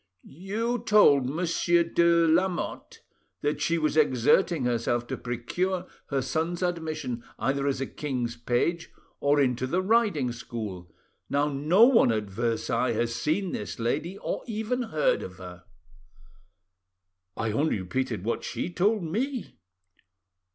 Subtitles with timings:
[0.25, 3.03] "You told Monsieur de, Lamotte
[3.41, 8.89] that she was exerting herself to procure her son's admission either as a king's page
[9.19, 10.91] or into the riding school.
[11.29, 15.65] Now, no one at Versailles has seen this lady, or even heard of her."
[17.37, 19.59] "I only repeated what she told me."